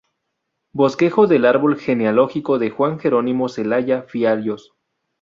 [0.73, 4.73] Bosquejo del árbol genealógico de Juan Jerónimo Zelaya Fiallos.